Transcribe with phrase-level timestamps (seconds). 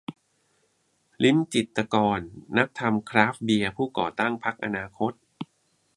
[1.23, 2.19] ลิ้มจิตรกร
[2.57, 5.13] นักทำคราฟต์เบียร์ ผู้ก่อตั้งพรรคอนาคต